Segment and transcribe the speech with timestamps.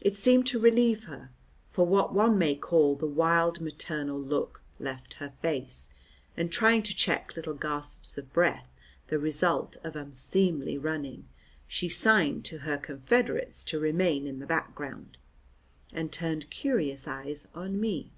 [0.00, 1.30] It seemed to relieve her,
[1.66, 5.88] for what one may call the wild maternal look left her face,
[6.36, 8.68] and trying to check little gasps of breath,
[9.08, 11.26] the result of unseemly running,
[11.66, 15.16] she signed to her confederates to remain in the background,
[15.92, 18.12] and turned curious eyes on me.